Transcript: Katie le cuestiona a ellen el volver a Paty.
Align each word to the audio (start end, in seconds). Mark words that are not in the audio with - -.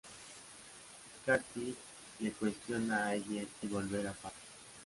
Katie 1.25 1.75
le 2.21 2.31
cuestiona 2.39 3.03
a 3.05 3.13
ellen 3.19 3.47
el 3.61 3.69
volver 3.75 4.07
a 4.15 4.19
Paty. 4.25 4.41